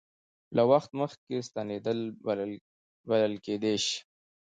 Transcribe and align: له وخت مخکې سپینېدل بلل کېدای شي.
له 0.55 0.63
وخت 0.71 0.91
مخکې 1.01 1.45
سپینېدل 1.47 1.99
بلل 3.09 3.33
کېدای 3.45 3.75
شي. 3.85 3.97